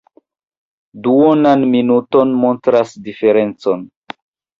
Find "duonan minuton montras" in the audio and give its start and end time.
1.07-2.95